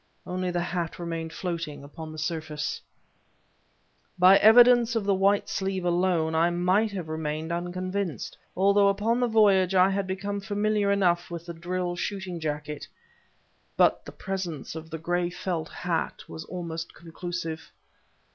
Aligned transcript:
Only 0.25 0.49
the 0.49 0.61
hat 0.61 0.97
remained 0.97 1.31
floating 1.31 1.83
upon 1.83 2.11
the 2.11 2.17
surface. 2.17 2.81
By 4.17 4.33
the 4.33 4.43
evidence 4.43 4.95
of 4.95 5.03
the 5.03 5.13
white 5.13 5.47
sleeve 5.47 5.85
alone 5.85 6.33
I 6.33 6.49
might 6.49 6.91
have 6.93 7.07
remained 7.07 7.51
unconvinced, 7.51 8.35
although 8.57 8.87
upon 8.87 9.19
the 9.19 9.27
voyage 9.27 9.75
I 9.75 9.91
had 9.91 10.07
become 10.07 10.39
familiar 10.41 10.91
enough 10.91 11.29
with 11.29 11.45
the 11.45 11.53
drill 11.53 11.95
shooting 11.95 12.39
jacket, 12.39 12.87
but 13.77 14.03
the 14.03 14.11
presence 14.11 14.73
of 14.73 14.89
the 14.89 14.97
gray 14.97 15.29
felt 15.29 15.69
hat 15.69 16.27
was 16.27 16.45
almost 16.45 16.95
conclusive. 16.95 17.71